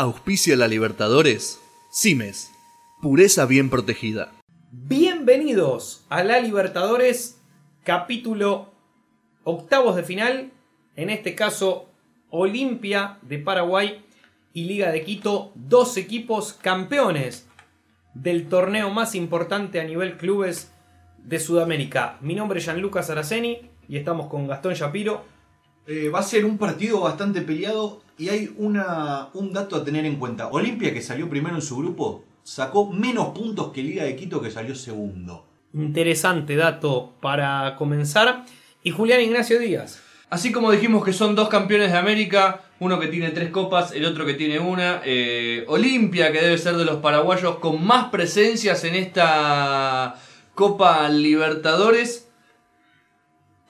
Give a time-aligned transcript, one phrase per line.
[0.00, 1.60] Auspicia la Libertadores.
[1.90, 2.52] Cimes.
[3.02, 4.30] Pureza bien protegida.
[4.70, 7.40] Bienvenidos a la Libertadores,
[7.82, 8.70] capítulo
[9.42, 10.52] octavos de final.
[10.94, 11.88] En este caso,
[12.30, 14.04] Olimpia de Paraguay
[14.52, 17.48] y Liga de Quito, dos equipos campeones
[18.14, 20.70] del torneo más importante a nivel clubes
[21.24, 22.18] de Sudamérica.
[22.20, 25.24] Mi nombre es Gianluca Saraceni y estamos con Gastón Shapiro.
[25.90, 30.04] Eh, va a ser un partido bastante peleado y hay una, un dato a tener
[30.04, 30.48] en cuenta.
[30.48, 34.50] Olimpia, que salió primero en su grupo, sacó menos puntos que Liga de Quito, que
[34.50, 35.46] salió segundo.
[35.72, 38.44] Interesante dato para comenzar.
[38.82, 40.02] Y Julián Ignacio Díaz.
[40.28, 44.04] Así como dijimos que son dos campeones de América, uno que tiene tres copas, el
[44.04, 45.00] otro que tiene una.
[45.06, 50.16] eh, Olimpia, que debe ser de los paraguayos con más presencias en esta
[50.54, 52.28] Copa Libertadores.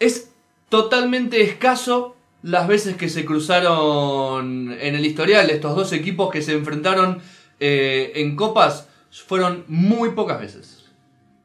[0.01, 0.28] Es
[0.69, 5.51] totalmente escaso las veces que se cruzaron en el historial.
[5.51, 7.21] Estos dos equipos que se enfrentaron
[7.61, 10.85] eh, en copas fueron muy pocas veces.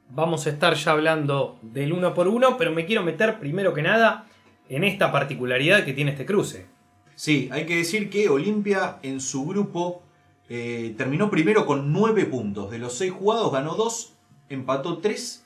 [0.10, 3.82] Vamos a estar ya hablando del uno por uno, pero me quiero meter primero que
[3.82, 4.28] nada
[4.70, 6.68] en esta particularidad que tiene este cruce.
[7.16, 10.04] Sí, hay que decir que Olimpia en su grupo
[10.50, 12.70] eh, terminó primero con 9 puntos.
[12.70, 14.14] De los 6 jugados ganó 2,
[14.50, 15.46] empató 3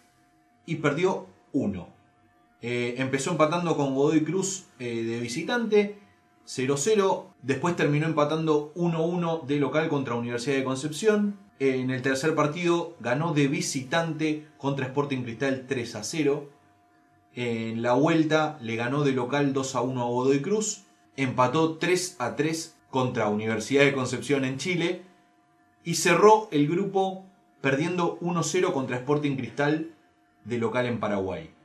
[0.65, 1.96] y perdió 1.
[2.61, 5.99] Eh, empezó empatando con Godoy Cruz eh, de visitante,
[6.47, 7.25] 0-0.
[7.41, 11.37] Después terminó empatando 1-1 de local contra Universidad de Concepción.
[11.59, 16.47] En el tercer partido ganó de visitante contra Sporting Cristal 3-0.
[17.35, 20.83] En la vuelta le ganó de local 2-1 a Godoy Cruz.
[21.15, 25.03] Empató 3-3 contra Universidad de Concepción en Chile.
[25.83, 27.25] Y cerró el grupo
[27.61, 29.91] perdiendo 1-0 contra Sporting Cristal
[30.45, 31.56] de local en Paraguay.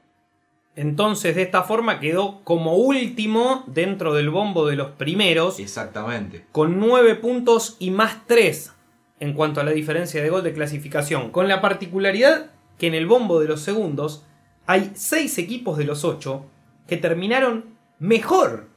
[0.75, 6.47] Entonces, de esta forma quedó como último dentro del bombo de los primeros, Exactamente.
[6.51, 8.73] con 9 puntos y más 3
[9.21, 11.31] en cuanto a la diferencia de gol de clasificación.
[11.31, 14.25] Con la particularidad que en el bombo de los segundos
[14.67, 16.45] hay 6 equipos de los 8
[16.87, 17.67] que terminaron
[17.99, 18.69] mejor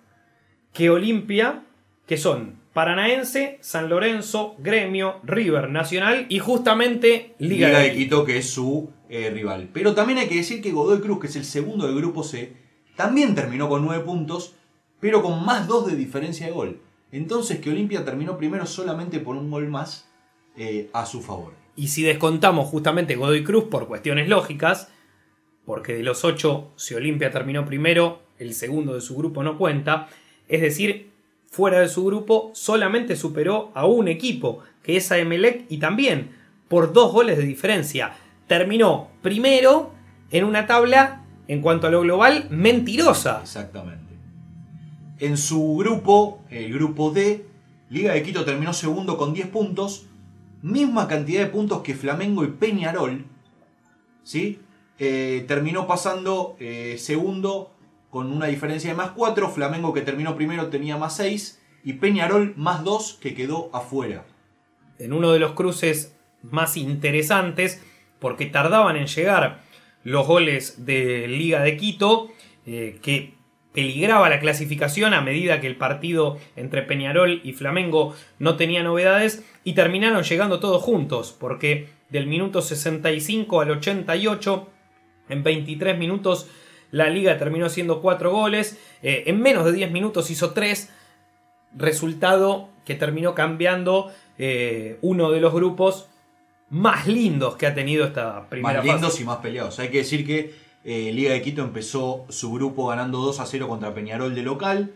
[0.73, 1.63] que Olimpia,
[2.05, 8.39] que son Paranaense, San Lorenzo, Gremio, River Nacional y justamente Liga, Liga de Quito, que
[8.39, 9.69] es su eh, rival.
[9.71, 12.51] Pero también hay que decir que Godoy Cruz, que es el segundo del grupo C,
[12.97, 14.55] también terminó con 9 puntos,
[14.99, 16.81] pero con más 2 de diferencia de gol.
[17.13, 20.09] Entonces que Olimpia terminó primero solamente por un gol más
[20.57, 21.53] eh, a su favor.
[21.77, 24.91] Y si descontamos justamente Godoy Cruz por cuestiones lógicas,
[25.65, 30.09] porque de los 8, si Olimpia terminó primero, el segundo de su grupo no cuenta,
[30.49, 31.14] es decir,
[31.55, 36.35] fuera de su grupo solamente superó a un equipo, que es a Emelec, y también
[36.67, 38.11] por dos goles de diferencia.
[38.45, 39.93] Terminó primero
[40.31, 43.39] en una tabla, en cuanto a lo global, mentirosa.
[43.41, 44.15] Exactamente.
[45.19, 47.45] En su grupo, el grupo D,
[47.89, 50.07] Liga de Quito terminó segundo con 10 puntos,
[50.61, 53.23] misma cantidad de puntos que Flamengo y Peñarol,
[54.23, 54.59] ¿sí?
[54.99, 57.74] Eh, terminó pasando eh, segundo
[58.15, 62.53] con una diferencia de más 4, Flamengo que terminó primero tenía más 6 y Peñarol
[62.55, 64.23] más 2 que quedó afuera.
[64.99, 67.83] en uno de los cruces más interesantes,
[68.19, 69.63] porque tardaban en llegar
[70.05, 72.31] los goles de Liga de Quito,
[72.65, 73.33] eh, que
[73.73, 79.43] peligraba la clasificación a medida que el partido entre Peñarol y Flamengo no tenía novedades,
[79.65, 84.69] y terminaron llegando todos juntos, porque del minuto 65 al 88,
[85.27, 86.49] en 23 minutos,
[86.91, 90.89] la liga terminó haciendo 4 goles, eh, en menos de 10 minutos hizo 3,
[91.75, 96.07] resultado que terminó cambiando eh, uno de los grupos
[96.69, 99.23] más lindos que ha tenido esta primera más lindos fase.
[99.23, 99.79] y más peleados.
[99.79, 100.53] Hay que decir que
[100.83, 104.93] eh, Liga de Quito empezó su grupo ganando 2 a 0 contra Peñarol de local.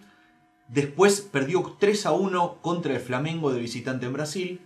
[0.67, 4.61] Después perdió 3 a 1 contra el Flamengo de visitante en Brasil.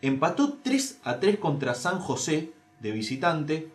[0.00, 3.68] Empató 3 a 3 contra San José de visitante.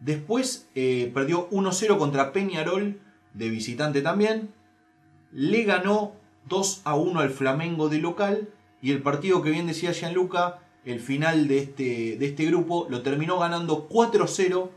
[0.00, 3.00] Después eh, perdió 1 a 0 contra Peñarol
[3.34, 4.52] de visitante también.
[5.32, 6.12] Le ganó
[6.48, 8.48] 2 a 1 al Flamengo de local.
[8.82, 13.02] Y el partido que bien decía Gianluca, el final de este, de este grupo, lo
[13.02, 14.70] terminó ganando 4 a 0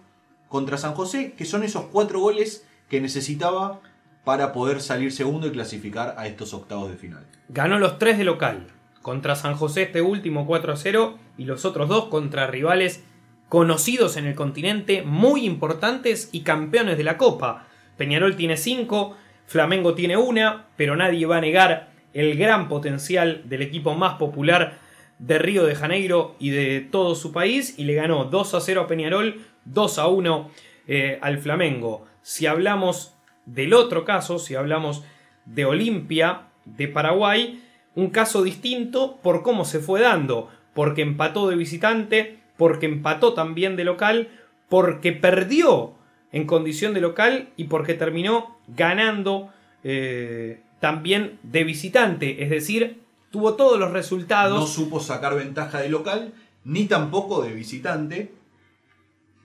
[0.48, 3.82] contra San José, que son esos 4 goles que necesitaba
[4.24, 7.26] para poder salir segundo y clasificar a estos octavos de final.
[7.50, 8.68] Ganó los tres de local.
[9.02, 13.04] Contra San José este último 4 a 0 y los otros dos contra rivales
[13.50, 17.68] conocidos en el continente, muy importantes y campeones de la Copa.
[17.98, 19.18] Peñarol tiene 5,
[19.48, 24.78] Flamengo tiene una, pero nadie va a negar el gran potencial del equipo más popular
[25.18, 28.82] de Río de Janeiro y de todo su país y le ganó 2 a 0
[28.82, 30.52] a Peñarol, 2 a 1
[30.88, 32.06] eh, al Flamengo.
[32.22, 33.16] Si hablamos
[33.46, 35.04] del otro caso, si hablamos
[35.46, 37.64] de Olimpia de Paraguay,
[37.96, 43.78] un caso distinto por cómo se fue dando, porque empató de visitante, porque empató también
[43.78, 44.28] de local,
[44.68, 45.94] porque perdió
[46.34, 49.50] en condición de local y porque terminó ganando
[49.86, 53.02] eh, también de visitante, es decir,
[53.32, 54.60] tuvo todos los resultados.
[54.60, 56.34] No supo sacar ventaja de local,
[56.66, 58.34] ni tampoco de visitante,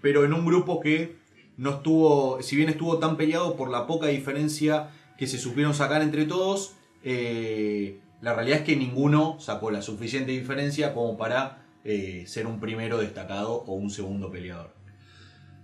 [0.03, 1.15] pero en un grupo que
[1.57, 6.03] no estuvo, si bien estuvo tan peleado por la poca diferencia que se supieron sacar
[6.03, 6.75] entre todos,
[7.05, 12.61] eh, la realidad es que ninguno sacó la suficiente diferencia como para eh, ser un
[12.61, 14.75] primero destacado o un segundo peleador.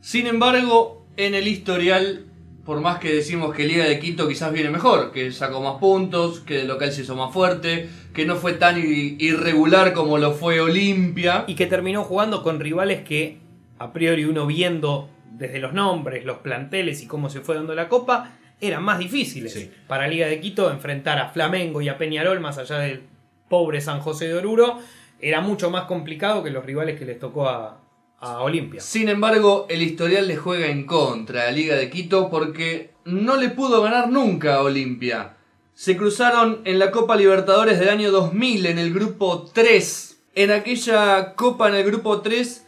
[0.01, 2.27] Sin embargo, en el historial,
[2.65, 6.41] por más que decimos que Liga de Quito quizás viene mejor, que sacó más puntos,
[6.41, 10.61] que el local se hizo más fuerte, que no fue tan irregular como lo fue
[10.61, 11.45] Olimpia.
[11.47, 13.39] y que terminó jugando con rivales que
[13.79, 17.89] a priori uno viendo desde los nombres, los planteles y cómo se fue dando la
[17.89, 19.55] copa, eran más difíciles.
[19.55, 19.71] Sí.
[19.87, 23.03] Para Liga de Quito enfrentar a Flamengo y a Peñarol, más allá del
[23.49, 24.79] pobre San José de Oruro,
[25.21, 27.81] era mucho más complicado que los rivales que les tocó a,
[28.21, 28.81] a Olimpia.
[28.81, 33.49] Sin embargo, el historial le juega en contra a Liga de Quito porque no le
[33.49, 35.37] pudo ganar nunca a Olimpia.
[35.75, 40.23] Se cruzaron en la Copa Libertadores del año 2000 en el grupo 3.
[40.35, 42.67] En aquella Copa en el grupo 3,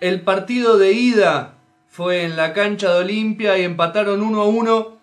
[0.00, 1.54] el partido de ida
[1.88, 4.98] fue en la cancha de Olimpia y empataron 1 a 1.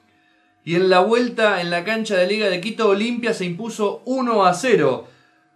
[0.65, 4.45] Y en la vuelta en la cancha de Liga de Quito, Olimpia se impuso 1
[4.45, 5.07] a 0.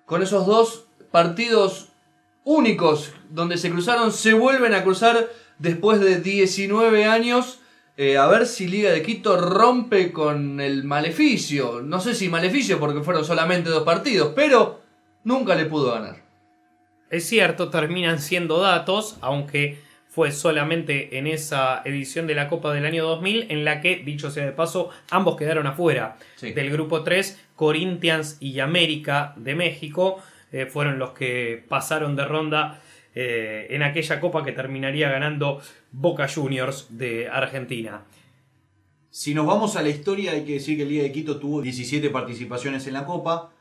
[0.05, 1.89] Con esos dos partidos
[2.43, 5.29] únicos donde se cruzaron, se vuelven a cruzar
[5.59, 7.59] después de 19 años.
[7.97, 11.81] Eh, a ver si Liga de Quito rompe con el maleficio.
[11.81, 14.81] No sé si maleficio porque fueron solamente dos partidos, pero
[15.23, 16.23] nunca le pudo ganar.
[17.09, 22.85] Es cierto, terminan siendo datos, aunque fue solamente en esa edición de la Copa del
[22.85, 26.53] año 2000 en la que, dicho sea de paso, ambos quedaron afuera Sí.
[26.53, 32.81] del grupo 3, Corinthians y América de México eh, fueron los que pasaron de ronda
[33.15, 35.61] eh, en aquella copa que terminaría ganando
[35.91, 38.03] Boca Juniors de Argentina.
[39.09, 41.61] Si nos vamos a la historia, hay que decir que el Liga de Quito tuvo
[41.61, 43.51] 17 participaciones en la Copa,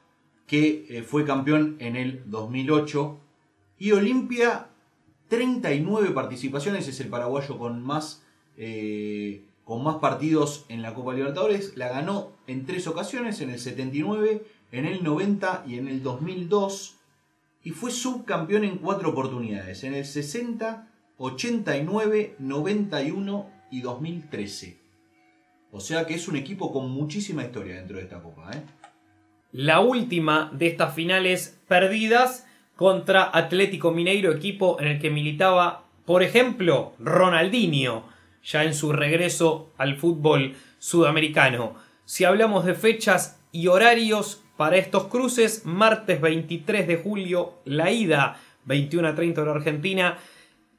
[0.47, 3.21] que eh, fue campeón en el 2008,
[3.79, 4.69] y Olimpia
[5.29, 8.25] 39 participaciones, es el paraguayo con más,
[9.65, 14.45] con más partidos en la Copa Libertadores, la ganó en tres ocasiones, en el 79,
[14.73, 16.97] en el 90 y en el 2002,
[17.63, 20.89] y fue subcampeón en cuatro oportunidades, en el 60,
[21.19, 24.79] 89, 91 y 2013.
[25.73, 28.51] O sea que es un equipo con muchísima historia dentro de esta copa.
[28.53, 28.63] ¿eh?
[29.53, 32.47] La última de estas finales perdidas
[32.77, 38.05] contra Atlético Mineiro, equipo en el que militaba, por ejemplo, Ronaldinho,
[38.43, 41.75] ya en su regreso al fútbol sudamericano.
[42.07, 48.39] Si hablamos de fechas y horarios para estos cruces, martes 23 de julio, la ida
[48.67, 50.19] 21 a 30 hora Argentina,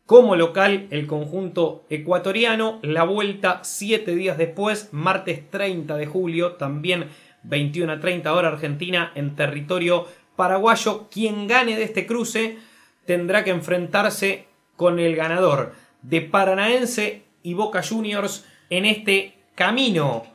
[0.06, 7.08] como local el conjunto ecuatoriano, la vuelta 7 días después, martes 30 de julio, también
[7.42, 10.06] 21 a 30 hora Argentina en territorio
[10.36, 11.08] paraguayo.
[11.10, 12.60] Quien gane de este cruce
[13.08, 14.46] tendrá que enfrentarse
[14.76, 15.74] con el ganador
[16.04, 20.32] de Paranaense y Boca Juniors en este camino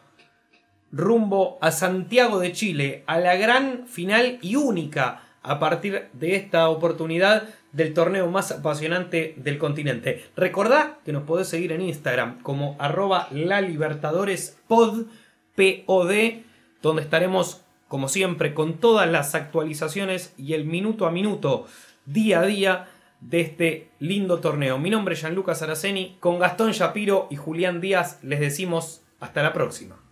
[0.97, 6.69] rumbo a Santiago de Chile, a la gran final y única a partir de esta
[6.69, 10.25] oportunidad del torneo más apasionante del continente.
[10.35, 15.05] Recordá que nos podés seguir en Instagram como arroba la Libertadores pod,
[16.83, 21.67] donde estaremos como siempre con todas las actualizaciones y el minuto a minuto,
[22.07, 22.89] día a día
[23.21, 24.79] de este lindo torneo.
[24.79, 29.53] Mi nombre es Gianluca Saraceni, con Gastón Shapiro y Julián Díaz les decimos hasta la
[29.53, 30.06] próxima.